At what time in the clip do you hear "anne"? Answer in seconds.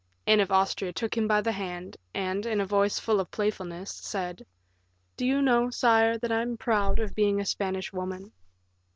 0.25-0.39